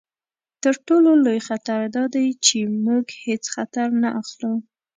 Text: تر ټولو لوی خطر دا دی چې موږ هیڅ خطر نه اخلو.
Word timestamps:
تر 0.63 0.75
ټولو 0.87 1.09
لوی 1.25 1.39
خطر 1.47 1.79
دا 1.95 2.03
دی 2.15 2.27
چې 2.45 2.57
موږ 2.85 3.05
هیڅ 3.25 3.43
خطر 3.55 3.87
نه 4.03 4.09
اخلو. 4.21 4.53